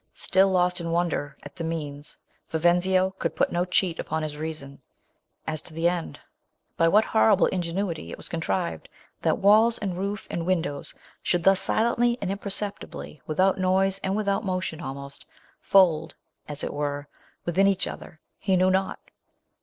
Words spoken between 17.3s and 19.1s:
within each other, he knew not.